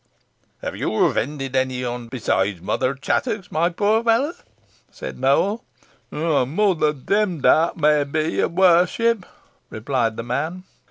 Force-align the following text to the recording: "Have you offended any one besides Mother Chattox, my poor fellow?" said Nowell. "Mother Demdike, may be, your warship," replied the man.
"Have 0.63 0.75
you 0.75 0.95
offended 1.05 1.55
any 1.55 1.85
one 1.85 2.07
besides 2.07 2.59
Mother 2.59 2.95
Chattox, 2.95 3.51
my 3.51 3.69
poor 3.69 4.03
fellow?" 4.03 4.33
said 4.89 5.19
Nowell. 5.19 5.63
"Mother 6.09 6.91
Demdike, 6.91 7.77
may 7.77 8.03
be, 8.05 8.29
your 8.33 8.47
warship," 8.47 9.27
replied 9.69 10.17
the 10.17 10.23
man. 10.23 10.63